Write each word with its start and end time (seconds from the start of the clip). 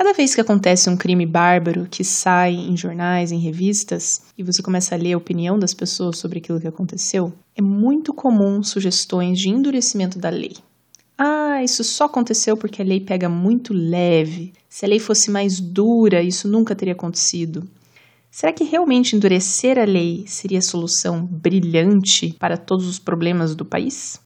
Cada 0.00 0.14
vez 0.14 0.34
que 0.34 0.40
acontece 0.40 0.88
um 0.88 0.96
crime 0.96 1.26
bárbaro 1.26 1.86
que 1.86 2.02
sai 2.02 2.54
em 2.54 2.74
jornais, 2.74 3.32
em 3.32 3.38
revistas, 3.38 4.22
e 4.36 4.42
você 4.42 4.62
começa 4.62 4.94
a 4.94 4.98
ler 4.98 5.12
a 5.12 5.18
opinião 5.18 5.58
das 5.58 5.74
pessoas 5.74 6.16
sobre 6.16 6.38
aquilo 6.38 6.58
que 6.58 6.66
aconteceu, 6.66 7.34
é 7.54 7.60
muito 7.60 8.14
comum 8.14 8.62
sugestões 8.62 9.38
de 9.38 9.50
endurecimento 9.50 10.18
da 10.18 10.30
lei. 10.30 10.56
Ah, 11.18 11.62
isso 11.62 11.84
só 11.84 12.06
aconteceu 12.06 12.56
porque 12.56 12.80
a 12.80 12.84
lei 12.84 12.98
pega 12.98 13.28
muito 13.28 13.74
leve. 13.74 14.54
Se 14.70 14.86
a 14.86 14.88
lei 14.88 14.98
fosse 14.98 15.30
mais 15.30 15.60
dura, 15.60 16.22
isso 16.22 16.48
nunca 16.48 16.74
teria 16.74 16.94
acontecido. 16.94 17.68
Será 18.30 18.54
que 18.54 18.64
realmente 18.64 19.14
endurecer 19.14 19.78
a 19.78 19.84
lei 19.84 20.24
seria 20.26 20.60
a 20.60 20.62
solução 20.62 21.26
brilhante 21.26 22.34
para 22.38 22.56
todos 22.56 22.86
os 22.86 22.98
problemas 22.98 23.54
do 23.54 23.66
país? 23.66 24.18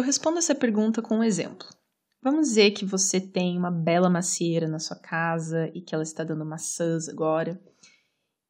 Eu 0.00 0.04
respondo 0.04 0.38
essa 0.38 0.54
pergunta 0.54 1.02
com 1.02 1.16
um 1.16 1.22
exemplo. 1.22 1.68
Vamos 2.22 2.48
dizer 2.48 2.70
que 2.70 2.86
você 2.86 3.20
tem 3.20 3.58
uma 3.58 3.70
bela 3.70 4.08
macieira 4.08 4.66
na 4.66 4.78
sua 4.78 4.96
casa 4.96 5.70
e 5.74 5.82
que 5.82 5.94
ela 5.94 6.02
está 6.02 6.24
dando 6.24 6.42
maçãs 6.42 7.06
agora. 7.06 7.62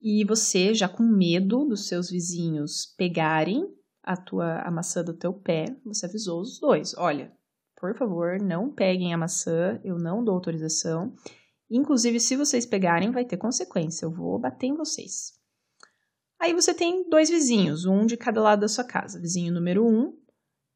E 0.01 0.25
você, 0.25 0.73
já 0.73 0.89
com 0.89 1.03
medo 1.03 1.65
dos 1.65 1.89
seus 1.89 2.09
vizinhos 2.09 2.87
pegarem 2.97 3.67
a 4.01 4.17
tua 4.17 4.61
a 4.61 4.71
maçã 4.71 5.03
do 5.03 5.13
teu 5.13 5.33
pé, 5.33 5.77
você 5.85 6.07
avisou 6.07 6.41
os 6.41 6.61
dois, 6.61 6.95
olha, 6.97 7.33
por 7.81 7.97
favor, 7.97 8.41
não 8.41 8.73
peguem 8.73 9.13
a 9.13 9.19
maçã, 9.19 9.81
eu 9.83 9.99
não 9.99 10.23
dou 10.23 10.37
autorização. 10.37 11.13
Inclusive, 11.69 12.21
se 12.21 12.37
vocês 12.37 12.65
pegarem, 12.65 13.11
vai 13.11 13.25
ter 13.25 13.39
consequência, 13.39 14.07
eu 14.07 14.13
vou 14.13 14.39
bater 14.39 14.69
em 14.69 14.77
vocês. 14.77 15.33
Aí 16.39 16.55
você 16.55 16.73
tem 16.73 17.07
dois 17.11 17.29
vizinhos, 17.29 17.87
um 17.87 18.07
de 18.07 18.17
cada 18.17 18.41
lado 18.41 18.61
da 18.61 18.69
sua 18.69 18.85
casa. 18.85 19.21
Vizinho 19.21 19.53
número 19.53 19.85
um 19.85 20.17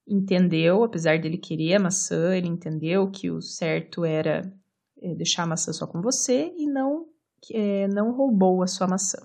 entendeu, 0.06 0.84
apesar 0.84 1.18
dele 1.18 1.38
querer 1.38 1.74
a 1.74 1.80
maçã, 1.80 2.36
ele 2.36 2.48
entendeu 2.48 3.10
que 3.10 3.30
o 3.30 3.40
certo 3.40 4.04
era 4.04 4.42
é, 5.00 5.14
deixar 5.14 5.44
a 5.44 5.46
maçã 5.46 5.72
só 5.72 5.86
com 5.86 6.00
você 6.00 6.52
e 6.56 6.66
não, 6.66 7.06
é, 7.52 7.88
não 7.88 8.12
roubou 8.12 8.62
a 8.62 8.66
sua 8.66 8.86
maçã. 8.86 9.18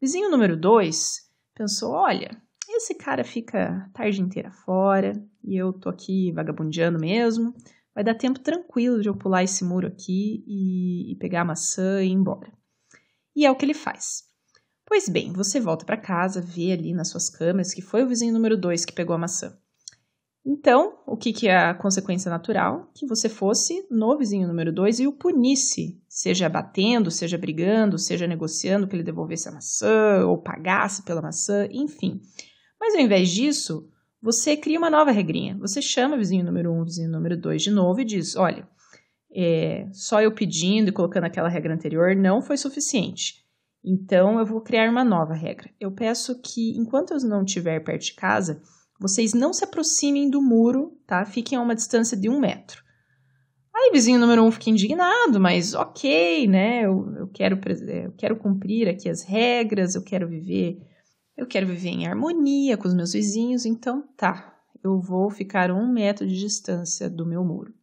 Vizinho 0.00 0.30
número 0.30 0.56
dois 0.56 1.30
pensou: 1.54 1.92
olha, 1.92 2.30
esse 2.68 2.94
cara 2.94 3.24
fica 3.24 3.68
a 3.68 3.88
tarde 3.90 4.20
inteira 4.20 4.50
fora 4.50 5.12
e 5.42 5.56
eu 5.56 5.72
tô 5.72 5.88
aqui 5.88 6.32
vagabundeando 6.32 6.98
mesmo. 6.98 7.54
Vai 7.94 8.02
dar 8.02 8.14
tempo 8.14 8.40
tranquilo 8.40 9.00
de 9.00 9.08
eu 9.08 9.16
pular 9.16 9.44
esse 9.44 9.64
muro 9.64 9.86
aqui 9.86 10.42
e, 10.46 11.12
e 11.12 11.16
pegar 11.16 11.42
a 11.42 11.44
maçã 11.44 12.02
e 12.02 12.08
ir 12.08 12.12
embora. 12.12 12.52
E 13.36 13.46
é 13.46 13.50
o 13.50 13.56
que 13.56 13.64
ele 13.64 13.74
faz. 13.74 14.24
Pois 14.84 15.08
bem, 15.08 15.32
você 15.32 15.60
volta 15.60 15.84
para 15.84 15.96
casa, 15.96 16.40
vê 16.40 16.72
ali 16.72 16.92
nas 16.92 17.08
suas 17.08 17.30
câmeras 17.30 17.72
que 17.72 17.80
foi 17.80 18.02
o 18.02 18.08
vizinho 18.08 18.32
número 18.34 18.56
dois 18.56 18.84
que 18.84 18.92
pegou 18.92 19.14
a 19.14 19.18
maçã. 19.18 19.56
Então, 20.46 20.98
o 21.06 21.16
que, 21.16 21.32
que 21.32 21.48
é 21.48 21.56
a 21.56 21.74
consequência 21.74 22.30
natural? 22.30 22.90
Que 22.94 23.06
você 23.06 23.30
fosse 23.30 23.86
no 23.90 24.18
vizinho 24.18 24.46
número 24.46 24.70
2 24.70 25.00
e 25.00 25.06
o 25.06 25.12
punisse, 25.12 25.98
seja 26.06 26.50
batendo, 26.50 27.10
seja 27.10 27.38
brigando, 27.38 27.98
seja 27.98 28.26
negociando 28.26 28.86
que 28.86 28.94
ele 28.94 29.02
devolvesse 29.02 29.48
a 29.48 29.52
maçã 29.52 30.26
ou 30.26 30.36
pagasse 30.36 31.02
pela 31.02 31.22
maçã, 31.22 31.66
enfim. 31.70 32.20
Mas 32.78 32.94
ao 32.94 33.00
invés 33.00 33.30
disso, 33.30 33.88
você 34.20 34.54
cria 34.54 34.78
uma 34.78 34.90
nova 34.90 35.10
regrinha. 35.10 35.56
Você 35.58 35.80
chama 35.80 36.14
o 36.14 36.18
vizinho 36.18 36.44
número 36.44 36.70
1, 36.72 36.80
um, 36.80 36.84
vizinho 36.84 37.10
número 37.10 37.38
2 37.38 37.62
de 37.62 37.70
novo 37.70 38.00
e 38.00 38.04
diz: 38.04 38.36
olha, 38.36 38.68
é, 39.34 39.88
só 39.92 40.20
eu 40.20 40.32
pedindo 40.32 40.90
e 40.90 40.92
colocando 40.92 41.24
aquela 41.24 41.48
regra 41.48 41.72
anterior 41.72 42.14
não 42.14 42.42
foi 42.42 42.58
suficiente. 42.58 43.42
Então 43.82 44.38
eu 44.38 44.44
vou 44.44 44.60
criar 44.60 44.90
uma 44.90 45.04
nova 45.04 45.34
regra. 45.34 45.70
Eu 45.80 45.90
peço 45.90 46.40
que, 46.40 46.76
enquanto 46.76 47.12
eu 47.12 47.18
não 47.20 47.44
estiver 47.44 47.80
perto 47.80 48.04
de 48.04 48.14
casa, 48.14 48.62
vocês 49.00 49.34
não 49.34 49.52
se 49.52 49.64
aproximem 49.64 50.30
do 50.30 50.40
muro, 50.40 50.98
tá? 51.06 51.24
Fiquem 51.24 51.58
a 51.58 51.60
uma 51.60 51.74
distância 51.74 52.16
de 52.16 52.28
um 52.28 52.38
metro. 52.38 52.82
Aí, 53.74 53.90
vizinho 53.92 54.20
número 54.20 54.44
um 54.44 54.52
fica 54.52 54.70
indignado, 54.70 55.40
mas 55.40 55.74
ok, 55.74 56.46
né? 56.46 56.86
Eu, 56.86 57.12
eu, 57.16 57.28
quero, 57.28 57.58
eu 57.88 58.12
quero 58.12 58.36
cumprir 58.36 58.88
aqui 58.88 59.08
as 59.08 59.22
regras, 59.24 59.94
eu 59.94 60.02
quero 60.02 60.28
viver, 60.28 60.78
eu 61.36 61.46
quero 61.46 61.66
viver 61.66 61.88
em 61.88 62.06
harmonia 62.06 62.76
com 62.76 62.86
os 62.86 62.94
meus 62.94 63.12
vizinhos, 63.12 63.66
então 63.66 64.06
tá, 64.16 64.54
eu 64.82 65.00
vou 65.00 65.28
ficar 65.28 65.72
um 65.72 65.92
metro 65.92 66.26
de 66.26 66.38
distância 66.38 67.10
do 67.10 67.26
meu 67.26 67.44
muro. 67.44 67.74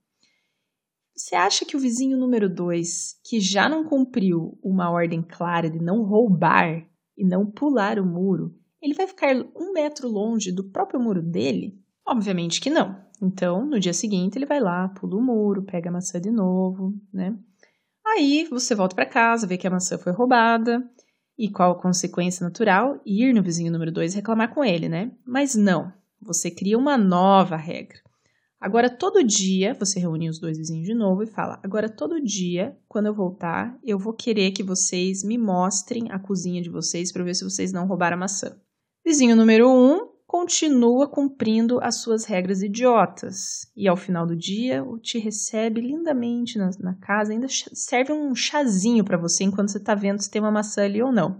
Você 1.14 1.36
acha 1.36 1.66
que 1.66 1.76
o 1.76 1.80
vizinho 1.80 2.18
número 2.18 2.50
dois, 2.50 3.20
que 3.26 3.42
já 3.42 3.68
não 3.68 3.84
cumpriu 3.84 4.58
uma 4.64 4.90
ordem 4.90 5.22
clara 5.22 5.70
de 5.70 5.78
não 5.78 6.04
roubar 6.04 6.88
e 7.18 7.28
não 7.28 7.46
pular 7.46 8.00
o 8.00 8.06
muro, 8.06 8.56
ele 8.82 8.94
vai 8.94 9.08
ficar 9.08 9.36
um 9.56 9.74
metro 9.74 10.08
longe 10.08 10.52
do 10.52 10.64
próprio 10.64 11.00
muro 11.00 11.22
dele? 11.22 11.80
Obviamente 12.06 12.60
que 12.60 12.70
não. 12.70 13.00
Então, 13.22 13.66
no 13.66 13.80
dia 13.80 13.94
seguinte, 13.94 14.38
ele 14.38 14.46
vai 14.46 14.60
lá, 14.60 14.90
pula 14.90 15.18
o 15.18 15.22
muro, 15.22 15.64
pega 15.64 15.90
a 15.90 15.94
maçã 15.94 16.20
de 16.20 16.32
novo, 16.32 16.94
né? 17.14 17.38
Aí 18.06 18.48
você 18.50 18.74
volta 18.74 18.96
para 18.96 19.06
casa, 19.06 19.46
vê 19.46 19.58
que 19.58 19.68
a 19.68 19.72
maçã 19.72 19.98
foi 19.98 20.12
roubada. 20.12 20.84
E 21.38 21.50
qual 21.50 21.72
a 21.72 21.82
consequência 21.82 22.44
natural? 22.44 23.00
Ir 23.06 23.34
no 23.34 23.44
vizinho 23.44 23.72
número 23.72 23.92
2 23.92 24.14
reclamar 24.16 24.54
com 24.54 24.64
ele, 24.64 24.90
né? 24.90 25.12
Mas 25.26 25.56
não, 25.56 25.94
você 26.20 26.52
cria 26.52 26.78
uma 26.78 26.98
nova 26.98 27.56
regra. 27.56 28.00
Agora, 28.60 28.90
todo 28.90 29.24
dia, 29.24 29.74
você 29.74 30.00
reúne 30.00 30.30
os 30.30 30.40
dois 30.40 30.58
vizinhos 30.58 30.86
de 30.86 30.94
novo 30.94 31.24
e 31.24 31.28
fala: 31.28 31.60
agora, 31.64 31.90
todo 31.90 32.22
dia, 32.22 32.78
quando 32.88 33.08
eu 33.08 33.14
voltar, 33.14 33.76
eu 33.84 33.98
vou 33.98 34.14
querer 34.14 34.52
que 34.52 34.62
vocês 34.62 35.24
me 35.24 35.36
mostrem 35.36 36.12
a 36.12 36.20
cozinha 36.20 36.62
de 36.62 36.70
vocês 36.70 37.12
para 37.12 37.24
ver 37.24 37.34
se 37.34 37.44
vocês 37.44 37.74
não 37.74 37.88
roubaram 37.88 38.18
a 38.18 38.20
maçã. 38.20 38.56
Vizinho 39.04 39.36
número 39.36 39.68
1 39.68 39.72
um, 39.72 40.12
continua 40.28 41.10
cumprindo 41.10 41.80
as 41.82 42.02
suas 42.02 42.24
regras 42.26 42.62
idiotas 42.62 43.66
e 43.76 43.88
ao 43.88 43.98
final 43.98 44.28
do 44.28 44.36
dia 44.36 44.86
te 45.02 45.18
recebe 45.18 45.82
lindamente 45.82 46.58
na, 46.60 46.70
na 46.80 46.94
casa, 46.94 47.34
ainda 47.34 47.48
serve 47.50 48.14
um 48.14 48.36
chazinho 48.36 49.04
para 49.04 49.18
você 49.18 49.44
enquanto 49.44 49.72
você 49.72 49.80
está 49.80 49.96
vendo 49.96 50.22
se 50.22 50.30
tem 50.30 50.40
uma 50.40 50.52
maçã 50.52 50.84
ali 50.84 51.02
ou 51.02 51.12
não. 51.12 51.40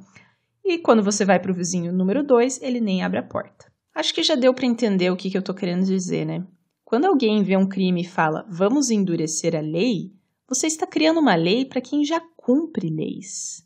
E 0.66 0.80
quando 0.80 1.04
você 1.04 1.24
vai 1.24 1.40
para 1.40 1.52
o 1.52 1.56
vizinho 1.56 1.94
número 1.94 2.24
2, 2.24 2.64
ele 2.64 2.82
nem 2.82 3.04
abre 3.04 3.20
a 3.20 3.24
porta. 3.24 3.72
Acho 3.94 4.14
que 4.14 4.24
já 4.24 4.34
deu 4.34 4.54
para 4.56 4.66
entender 4.66 5.12
o 5.12 5.16
que, 5.16 5.30
que 5.30 5.38
eu 5.38 5.42
estou 5.42 5.54
querendo 5.54 5.86
dizer, 5.86 6.26
né? 6.26 6.46
Quando 6.84 7.06
alguém 7.06 7.44
vê 7.44 7.56
um 7.56 7.70
crime 7.70 8.02
e 8.02 8.08
fala 8.08 8.46
vamos 8.50 8.90
endurecer 8.90 9.56
a 9.56 9.62
lei, 9.62 10.12
você 10.50 10.66
está 10.66 10.88
criando 10.88 11.20
uma 11.20 11.36
lei 11.36 11.64
para 11.64 11.80
quem 11.80 12.04
já 12.04 12.20
cumpre 12.36 12.90
leis. 12.90 13.64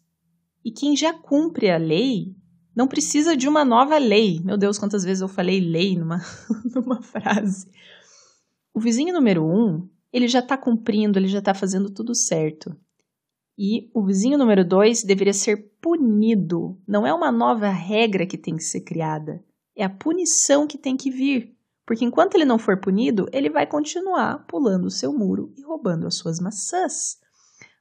E 0.63 0.72
quem 0.72 0.97
já 0.97 1.13
cumpre 1.13 1.72
a 1.72 1.77
lei 1.77 2.35
não 2.75 2.88
precisa 2.88 3.38
de 3.38 3.47
uma 3.47 3.63
nova 3.63 3.97
lei. 3.97 4.41
Meu 4.44 4.58
Deus, 4.58 4.78
quantas 4.78 5.03
vezes 5.03 5.22
eu 5.22 5.28
falei 5.28 5.59
lei 5.59 5.97
numa, 5.97 6.22
numa 6.75 7.02
frase. 7.02 7.68
O 8.74 8.80
vizinho 8.80 9.13
número 9.13 9.46
um, 9.46 9.88
ele 10.12 10.28
já 10.28 10.40
está 10.40 10.58
cumprindo, 10.58 11.18
ele 11.18 11.28
já 11.28 11.40
está 11.40 11.53
fazendo 11.53 11.90
tudo 11.90 12.13
certo. 12.13 12.75
E 13.58 13.90
o 13.94 14.03
vizinho 14.03 14.38
número 14.38 14.66
dois 14.66 15.03
deveria 15.03 15.34
ser 15.34 15.72
punido. 15.81 16.78
Não 16.86 17.08
é 17.08 17.13
uma 17.13 17.31
nova 17.31 17.69
regra 17.69 18.25
que 18.25 18.38
tem 18.38 18.58
que 18.58 18.63
ser 18.63 18.81
criada. 18.81 19.42
É 19.74 19.84
a 19.86 19.90
punição 19.90 20.68
que 20.68 20.78
tem 20.78 20.97
que 20.97 21.09
vir. 21.09 21.56
Porque 21.86 22.03
enquanto 22.03 22.36
ele 22.36 22.46
não 22.46 22.59
for 22.59 22.81
punido, 22.81 23.28
ele 23.31 23.50
vai 23.50 23.66
continuar 23.66 24.46
pulando 24.47 24.86
o 24.86 24.92
seu 24.92 25.13
muro 25.13 25.53
e 25.56 25.62
roubando 25.62 26.07
as 26.07 26.16
suas 26.16 26.40
maçãs. 26.40 27.18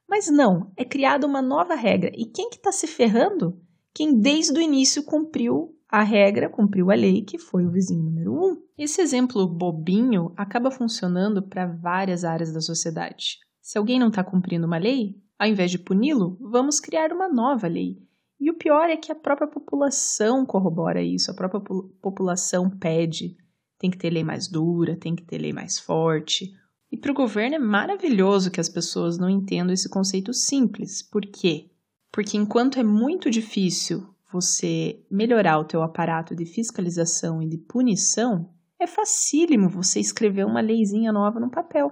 Mas 0.07 0.29
não, 0.29 0.71
é 0.77 0.85
criada 0.85 1.25
uma 1.25 1.41
nova 1.41 1.75
regra. 1.75 2.11
E 2.15 2.25
quem 2.25 2.49
que 2.49 2.57
está 2.57 2.71
se 2.71 2.87
ferrando? 2.87 3.59
Quem 3.95 4.19
desde 4.19 4.59
o 4.59 4.61
início 4.61 5.03
cumpriu 5.03 5.73
a 5.87 6.03
regra, 6.03 6.49
cumpriu 6.49 6.91
a 6.91 6.95
lei, 6.95 7.21
que 7.21 7.39
foi 7.39 7.65
o 7.65 7.71
vizinho 7.71 8.03
número 8.03 8.33
um. 8.33 8.61
Esse 8.77 8.99
exemplo 8.99 9.47
bobinho 9.47 10.33
acaba 10.35 10.69
funcionando 10.69 11.41
para 11.41 11.65
várias 11.65 12.25
áreas 12.25 12.51
da 12.51 12.59
sociedade. 12.59 13.37
Se 13.61 13.77
alguém 13.77 13.97
não 13.97 14.09
está 14.09 14.21
cumprindo 14.21 14.67
uma 14.67 14.77
lei, 14.77 15.15
ao 15.39 15.47
invés 15.47 15.71
de 15.71 15.79
puni-lo, 15.79 16.37
vamos 16.41 16.81
criar 16.81 17.13
uma 17.13 17.29
nova 17.29 17.69
lei. 17.69 17.97
E 18.37 18.51
o 18.51 18.57
pior 18.57 18.89
é 18.89 18.97
que 18.97 19.13
a 19.13 19.15
própria 19.15 19.47
população 19.47 20.45
corrobora 20.45 21.01
isso, 21.01 21.31
a 21.31 21.33
própria 21.33 21.61
população 22.01 22.69
pede. 22.69 23.37
Tem 23.79 23.89
que 23.89 23.97
ter 23.97 24.09
lei 24.09 24.25
mais 24.25 24.49
dura, 24.49 24.97
tem 24.97 25.15
que 25.15 25.23
ter 25.23 25.37
lei 25.37 25.53
mais 25.53 25.79
forte. 25.79 26.51
E 26.91 26.97
para 26.97 27.11
o 27.11 27.15
governo 27.15 27.55
é 27.55 27.59
maravilhoso 27.59 28.51
que 28.51 28.59
as 28.59 28.67
pessoas 28.67 29.17
não 29.17 29.29
entendam 29.29 29.73
esse 29.73 29.89
conceito 29.89 30.33
simples. 30.33 31.01
Por 31.01 31.21
quê? 31.21 31.69
Porque 32.15 32.37
enquanto 32.37 32.79
é 32.79 32.83
muito 32.83 33.29
difícil 33.29 34.07
você 34.31 35.03
melhorar 35.11 35.59
o 35.59 35.65
teu 35.65 35.81
aparato 35.81 36.33
de 36.33 36.45
fiscalização 36.45 37.43
e 37.43 37.45
de 37.45 37.57
punição, 37.57 38.49
é 38.79 38.87
facílimo 38.87 39.67
você 39.67 39.99
escrever 39.99 40.45
uma 40.45 40.61
leizinha 40.61 41.11
nova 41.11 41.41
no 41.41 41.51
papel. 41.51 41.91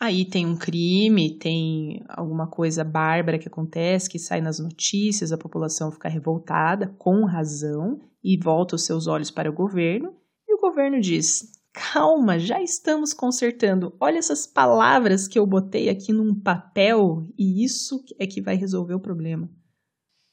Aí 0.00 0.24
tem 0.24 0.44
um 0.44 0.56
crime, 0.56 1.38
tem 1.38 2.04
alguma 2.08 2.48
coisa 2.48 2.82
bárbara 2.82 3.38
que 3.38 3.46
acontece, 3.46 4.10
que 4.10 4.18
sai 4.18 4.40
nas 4.40 4.58
notícias, 4.58 5.30
a 5.30 5.38
população 5.38 5.92
fica 5.92 6.08
revoltada, 6.08 6.88
com 6.98 7.24
razão, 7.24 8.00
e 8.24 8.36
volta 8.36 8.74
os 8.74 8.84
seus 8.84 9.06
olhos 9.06 9.30
para 9.30 9.48
o 9.48 9.54
governo, 9.54 10.12
e 10.48 10.54
o 10.56 10.60
governo 10.60 11.00
diz: 11.00 11.52
calma, 11.74 12.38
já 12.38 12.62
estamos 12.62 13.12
consertando. 13.12 13.94
Olha 14.00 14.18
essas 14.18 14.46
palavras 14.46 15.26
que 15.26 15.38
eu 15.38 15.44
botei 15.44 15.90
aqui 15.90 16.12
num 16.12 16.32
papel 16.32 17.26
e 17.36 17.64
isso 17.64 18.02
é 18.16 18.26
que 18.26 18.40
vai 18.40 18.54
resolver 18.54 18.94
o 18.94 19.00
problema. 19.00 19.50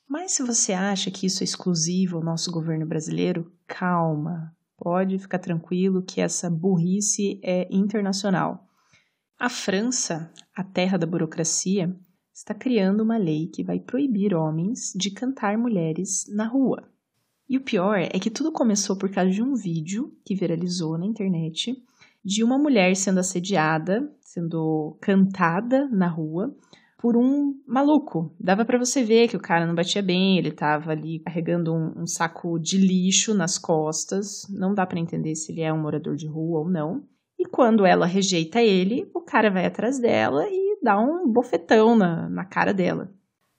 Mas 0.07 0.33
se 0.33 0.43
você 0.43 0.71
acha 0.71 1.09
que 1.09 1.25
isso 1.25 1.41
é 1.41 1.45
exclusivo 1.45 2.17
ao 2.17 2.23
nosso 2.23 2.51
governo 2.51 2.85
brasileiro, 2.85 3.51
calma, 3.65 4.55
pode 4.77 5.17
ficar 5.17 5.39
tranquilo 5.39 6.03
que 6.03 6.21
essa 6.21 6.49
burrice 6.49 7.39
é 7.43 7.67
internacional. 7.71 8.67
A 9.39 9.49
França, 9.49 10.31
a 10.55 10.63
terra 10.63 10.97
da 10.97 11.07
burocracia, 11.07 11.97
está 12.31 12.53
criando 12.53 13.01
uma 13.01 13.17
lei 13.17 13.47
que 13.47 13.63
vai 13.63 13.79
proibir 13.79 14.35
homens 14.35 14.91
de 14.95 15.09
cantar 15.09 15.57
mulheres 15.57 16.25
na 16.29 16.45
rua. 16.45 16.87
E 17.51 17.57
o 17.57 17.61
pior 17.61 17.99
é 17.99 18.17
que 18.17 18.29
tudo 18.29 18.49
começou 18.49 18.95
por 18.95 19.11
causa 19.11 19.29
de 19.29 19.43
um 19.43 19.55
vídeo 19.55 20.17
que 20.23 20.33
viralizou 20.33 20.97
na 20.97 21.05
internet 21.05 21.75
de 22.23 22.45
uma 22.45 22.57
mulher 22.57 22.95
sendo 22.95 23.19
assediada, 23.19 24.09
sendo 24.21 24.97
cantada 25.01 25.85
na 25.89 26.07
rua 26.07 26.55
por 26.97 27.17
um 27.17 27.53
maluco. 27.67 28.33
Dava 28.39 28.63
para 28.63 28.77
você 28.79 29.03
ver 29.03 29.27
que 29.27 29.35
o 29.35 29.41
cara 29.41 29.67
não 29.67 29.75
batia 29.75 30.01
bem, 30.01 30.37
ele 30.37 30.49
tava 30.53 30.91
ali 30.91 31.19
carregando 31.19 31.73
um, 31.73 32.03
um 32.03 32.07
saco 32.07 32.57
de 32.57 32.77
lixo 32.77 33.33
nas 33.33 33.57
costas. 33.57 34.47
Não 34.49 34.73
dá 34.73 34.85
para 34.85 35.01
entender 35.01 35.35
se 35.35 35.51
ele 35.51 35.59
é 35.59 35.73
um 35.73 35.81
morador 35.81 36.15
de 36.15 36.27
rua 36.27 36.59
ou 36.59 36.69
não. 36.69 37.03
E 37.37 37.43
quando 37.43 37.85
ela 37.85 38.05
rejeita 38.05 38.61
ele, 38.61 39.11
o 39.13 39.19
cara 39.19 39.51
vai 39.51 39.65
atrás 39.65 39.99
dela 39.99 40.47
e 40.47 40.79
dá 40.81 40.97
um 40.97 41.27
bofetão 41.27 41.97
na, 41.97 42.29
na 42.29 42.45
cara 42.45 42.73
dela. 42.73 43.11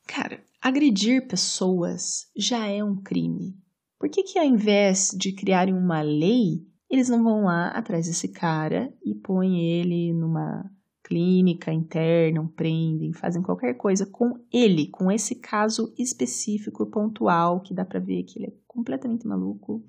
Cara, 0.06 0.41
agredir 0.62 1.29
pessoas 1.29 2.31
já 2.35 2.67
é 2.67 2.83
um 2.83 2.97
crime. 2.97 3.61
Por 4.03 4.09
que, 4.09 4.25
que 4.25 4.37
ao 4.37 4.45
invés 4.45 5.15
de 5.17 5.33
criarem 5.33 5.73
uma 5.73 6.03
lei, 6.03 6.67
eles 6.91 7.09
não 7.09 7.23
vão 7.23 7.45
lá 7.45 7.69
atrás 7.69 8.09
desse 8.09 8.27
cara 8.27 8.93
e 9.01 9.15
põem 9.15 9.61
ele 9.61 10.13
numa 10.13 10.69
clínica, 11.05 11.73
internam, 11.73 12.49
prendem, 12.49 13.13
fazem 13.13 13.41
qualquer 13.41 13.75
coisa 13.75 14.05
com 14.05 14.45
ele, 14.53 14.89
com 14.89 15.09
esse 15.09 15.37
caso 15.37 15.95
específico, 15.97 16.85
pontual, 16.91 17.61
que 17.61 17.73
dá 17.73 17.85
para 17.85 18.01
ver 18.01 18.25
que 18.25 18.41
ele 18.41 18.47
é 18.47 18.55
completamente 18.67 19.25
maluco. 19.25 19.85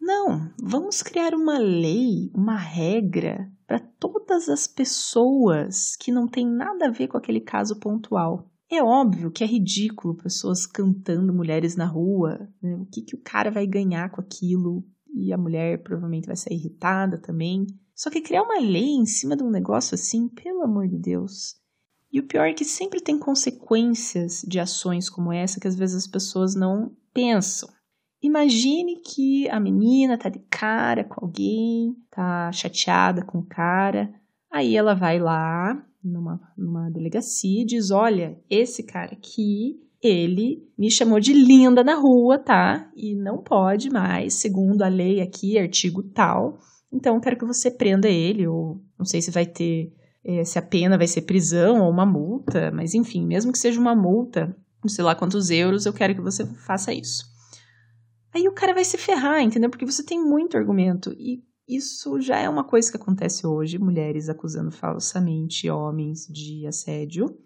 Não, 0.00 0.50
vamos 0.58 1.02
criar 1.02 1.34
uma 1.34 1.58
lei, 1.58 2.30
uma 2.34 2.56
regra 2.56 3.52
para 3.66 3.80
todas 4.00 4.48
as 4.48 4.66
pessoas 4.66 5.94
que 5.94 6.10
não 6.10 6.26
tem 6.26 6.46
nada 6.46 6.86
a 6.86 6.90
ver 6.90 7.08
com 7.08 7.18
aquele 7.18 7.42
caso 7.42 7.78
pontual. 7.78 8.50
É 8.70 8.82
óbvio 8.82 9.30
que 9.30 9.44
é 9.44 9.46
ridículo 9.46 10.16
pessoas 10.16 10.66
cantando 10.66 11.32
mulheres 11.32 11.76
na 11.76 11.86
rua. 11.86 12.48
Né? 12.60 12.74
O 12.76 12.86
que, 12.86 13.02
que 13.02 13.14
o 13.14 13.22
cara 13.22 13.50
vai 13.50 13.66
ganhar 13.66 14.10
com 14.10 14.20
aquilo? 14.20 14.84
E 15.14 15.32
a 15.32 15.38
mulher 15.38 15.82
provavelmente 15.82 16.26
vai 16.26 16.36
ser 16.36 16.52
irritada 16.52 17.16
também. 17.18 17.66
Só 17.94 18.10
que 18.10 18.20
criar 18.20 18.42
uma 18.42 18.60
lei 18.60 18.90
em 18.90 19.06
cima 19.06 19.36
de 19.36 19.42
um 19.42 19.50
negócio 19.50 19.94
assim, 19.94 20.28
pelo 20.28 20.62
amor 20.62 20.88
de 20.88 20.98
Deus. 20.98 21.54
E 22.12 22.20
o 22.20 22.26
pior 22.26 22.46
é 22.46 22.52
que 22.52 22.64
sempre 22.64 23.00
tem 23.00 23.18
consequências 23.18 24.42
de 24.46 24.58
ações 24.58 25.08
como 25.08 25.32
essa 25.32 25.60
que 25.60 25.68
às 25.68 25.76
vezes 25.76 25.96
as 25.96 26.06
pessoas 26.06 26.54
não 26.54 26.94
pensam. 27.14 27.68
Imagine 28.22 29.00
que 29.00 29.48
a 29.48 29.60
menina 29.60 30.18
tá 30.18 30.28
de 30.28 30.40
cara 30.50 31.04
com 31.04 31.24
alguém, 31.24 31.94
tá 32.10 32.50
chateada 32.52 33.24
com 33.24 33.38
o 33.38 33.46
cara, 33.46 34.12
aí 34.50 34.76
ela 34.76 34.94
vai 34.94 35.18
lá 35.18 35.86
numa, 36.06 36.40
numa 36.56 36.90
delegacia 36.90 37.62
e 37.62 37.66
diz: 37.66 37.90
Olha, 37.90 38.38
esse 38.48 38.82
cara 38.82 39.12
aqui, 39.12 39.80
ele 40.02 40.66
me 40.78 40.90
chamou 40.90 41.20
de 41.20 41.32
linda 41.32 41.82
na 41.82 41.94
rua, 41.94 42.38
tá? 42.38 42.90
E 42.94 43.14
não 43.14 43.38
pode 43.38 43.90
mais, 43.90 44.34
segundo 44.34 44.82
a 44.82 44.88
lei 44.88 45.20
aqui, 45.20 45.58
artigo 45.58 46.02
tal, 46.02 46.58
então, 46.92 47.20
quero 47.20 47.36
que 47.36 47.44
você 47.44 47.70
prenda 47.70 48.08
ele, 48.08 48.46
ou 48.46 48.82
não 48.98 49.04
sei 49.04 49.20
se 49.20 49.30
vai 49.30 49.44
ter, 49.44 49.92
é, 50.24 50.44
se 50.44 50.58
a 50.58 50.62
pena 50.62 50.96
vai 50.96 51.06
ser 51.06 51.22
prisão 51.22 51.82
ou 51.82 51.90
uma 51.90 52.06
multa, 52.06 52.70
mas 52.72 52.94
enfim, 52.94 53.26
mesmo 53.26 53.52
que 53.52 53.58
seja 53.58 53.80
uma 53.80 53.94
multa, 53.94 54.56
não 54.82 54.88
sei 54.88 55.04
lá 55.04 55.14
quantos 55.14 55.50
euros, 55.50 55.84
eu 55.84 55.92
quero 55.92 56.14
que 56.14 56.20
você 56.20 56.46
faça 56.46 56.92
isso. 56.92 57.24
Aí 58.34 58.48
o 58.48 58.52
cara 58.52 58.74
vai 58.74 58.84
se 58.84 58.96
ferrar, 58.96 59.42
entendeu? 59.42 59.70
Porque 59.70 59.86
você 59.86 60.02
tem 60.02 60.22
muito 60.22 60.56
argumento. 60.56 61.12
E 61.18 61.42
isso 61.68 62.20
já 62.20 62.38
é 62.38 62.48
uma 62.48 62.64
coisa 62.64 62.90
que 62.90 62.96
acontece 62.96 63.46
hoje, 63.46 63.78
mulheres 63.78 64.28
acusando 64.28 64.70
falsamente 64.70 65.68
homens 65.68 66.26
de 66.28 66.66
assédio. 66.66 67.36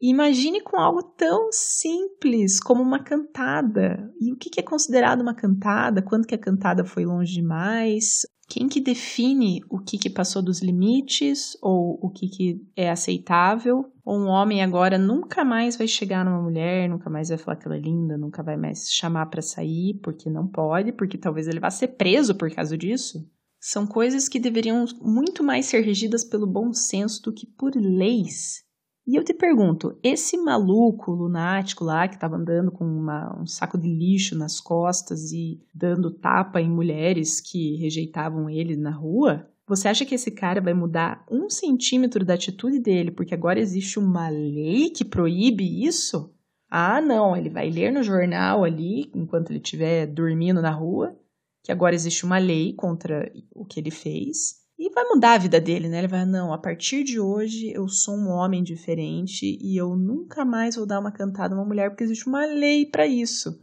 Imagine 0.00 0.62
com 0.62 0.78
algo 0.78 1.02
tão 1.02 1.50
simples 1.52 2.58
como 2.58 2.82
uma 2.82 3.04
cantada. 3.04 4.10
E 4.18 4.32
o 4.32 4.36
que 4.36 4.58
é 4.58 4.62
considerado 4.62 5.20
uma 5.20 5.34
cantada? 5.34 6.00
Quando 6.00 6.26
que 6.26 6.34
a 6.34 6.38
cantada 6.38 6.86
foi 6.86 7.04
longe 7.04 7.34
demais? 7.34 8.22
Quem 8.48 8.66
que 8.66 8.80
define 8.80 9.60
o 9.68 9.78
que, 9.78 9.98
que 9.98 10.08
passou 10.08 10.42
dos 10.42 10.62
limites 10.62 11.56
ou 11.62 11.98
o 12.02 12.10
que, 12.10 12.28
que 12.28 12.66
é 12.74 12.90
aceitável? 12.90 13.92
Um 14.04 14.26
homem 14.26 14.62
agora 14.62 14.96
nunca 14.96 15.44
mais 15.44 15.76
vai 15.76 15.86
chegar 15.86 16.24
numa 16.24 16.42
mulher, 16.42 16.88
nunca 16.88 17.10
mais 17.10 17.28
vai 17.28 17.38
falar 17.38 17.56
que 17.56 17.68
ela 17.68 17.76
é 17.76 17.80
linda, 17.80 18.16
nunca 18.16 18.42
vai 18.42 18.56
mais 18.56 18.90
chamar 18.90 19.26
para 19.26 19.42
sair 19.42 20.00
porque 20.02 20.30
não 20.30 20.48
pode, 20.48 20.92
porque 20.92 21.18
talvez 21.18 21.46
ele 21.46 21.60
vá 21.60 21.70
ser 21.70 21.88
preso 21.88 22.34
por 22.34 22.50
causa 22.50 22.76
disso? 22.76 23.24
São 23.60 23.86
coisas 23.86 24.28
que 24.28 24.40
deveriam 24.40 24.84
muito 25.00 25.44
mais 25.44 25.66
ser 25.66 25.82
regidas 25.82 26.24
pelo 26.24 26.46
bom 26.46 26.72
senso 26.72 27.22
do 27.22 27.32
que 27.32 27.46
por 27.46 27.74
leis 27.76 28.64
e 29.10 29.16
eu 29.16 29.24
te 29.24 29.34
pergunto, 29.34 29.98
esse 30.04 30.36
maluco 30.36 31.10
lunático 31.10 31.82
lá 31.82 32.06
que 32.06 32.14
estava 32.14 32.36
andando 32.36 32.70
com 32.70 32.84
uma, 32.84 33.36
um 33.40 33.44
saco 33.44 33.76
de 33.76 33.88
lixo 33.88 34.38
nas 34.38 34.60
costas 34.60 35.32
e 35.32 35.60
dando 35.74 36.12
tapa 36.12 36.60
em 36.60 36.70
mulheres 36.70 37.40
que 37.40 37.74
rejeitavam 37.74 38.48
ele 38.48 38.76
na 38.76 38.92
rua, 38.92 39.50
você 39.66 39.88
acha 39.88 40.04
que 40.04 40.14
esse 40.14 40.30
cara 40.30 40.60
vai 40.60 40.74
mudar 40.74 41.24
um 41.28 41.50
centímetro 41.50 42.24
da 42.24 42.34
atitude 42.34 42.78
dele 42.78 43.10
porque 43.10 43.34
agora 43.34 43.58
existe 43.58 43.98
uma 43.98 44.28
lei 44.28 44.90
que 44.90 45.04
proíbe 45.04 45.84
isso? 45.84 46.32
Ah, 46.70 47.00
não, 47.00 47.36
ele 47.36 47.50
vai 47.50 47.68
ler 47.68 47.90
no 47.90 48.04
jornal 48.04 48.62
ali, 48.62 49.10
enquanto 49.12 49.50
ele 49.50 49.58
estiver 49.58 50.06
dormindo 50.06 50.62
na 50.62 50.70
rua, 50.70 51.16
que 51.62 51.72
agora 51.72 51.94
existe 51.94 52.24
uma 52.24 52.38
lei 52.38 52.72
contra 52.72 53.30
o 53.54 53.64
que 53.64 53.78
ele 53.80 53.90
fez 53.90 54.60
e 54.78 54.88
vai 54.88 55.04
mudar 55.04 55.34
a 55.34 55.38
vida 55.38 55.60
dele, 55.60 55.90
né? 55.90 55.98
Ele 55.98 56.08
vai, 56.08 56.24
não, 56.24 56.54
a 56.54 56.58
partir 56.58 57.04
de 57.04 57.20
hoje 57.20 57.70
eu 57.70 57.86
sou 57.86 58.16
um 58.16 58.30
homem 58.30 58.62
diferente 58.62 59.58
e 59.60 59.76
eu 59.76 59.94
nunca 59.94 60.42
mais 60.42 60.74
vou 60.74 60.86
dar 60.86 60.98
uma 60.98 61.12
cantada 61.12 61.54
a 61.54 61.58
uma 61.58 61.66
mulher 61.66 61.90
porque 61.90 62.04
existe 62.04 62.26
uma 62.26 62.46
lei 62.46 62.86
para 62.86 63.06
isso. 63.06 63.60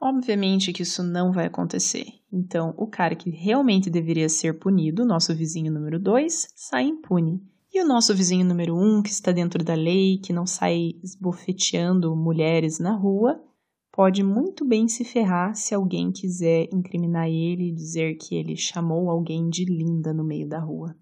Obviamente 0.00 0.72
que 0.72 0.82
isso 0.82 1.02
não 1.02 1.32
vai 1.32 1.46
acontecer. 1.46 2.06
Então, 2.32 2.74
o 2.78 2.86
cara 2.86 3.16
que 3.16 3.28
realmente 3.28 3.90
deveria 3.90 4.28
ser 4.28 4.58
punido, 4.60 5.04
nosso 5.04 5.34
vizinho 5.34 5.72
número 5.72 5.98
2, 5.98 6.52
sai 6.54 6.84
impune. 6.84 7.42
E 7.74 7.82
o 7.82 7.86
nosso 7.86 8.14
vizinho 8.14 8.46
número 8.46 8.76
1, 8.76 8.98
um, 8.98 9.02
que 9.02 9.10
está 9.10 9.32
dentro 9.32 9.64
da 9.64 9.74
lei, 9.74 10.18
que 10.18 10.32
não 10.32 10.46
sai 10.46 10.92
esbofeteando 11.02 12.14
mulheres 12.14 12.78
na 12.78 12.94
rua, 12.94 13.40
pode 13.92 14.22
muito 14.24 14.64
bem 14.64 14.88
se 14.88 15.04
ferrar 15.04 15.54
se 15.54 15.74
alguém 15.74 16.10
quiser 16.10 16.66
incriminar 16.72 17.28
ele 17.28 17.68
e 17.68 17.74
dizer 17.74 18.16
que 18.16 18.34
ele 18.34 18.56
chamou 18.56 19.10
alguém 19.10 19.50
de 19.50 19.66
linda 19.66 20.14
no 20.14 20.24
meio 20.24 20.48
da 20.48 20.58
rua. 20.58 20.96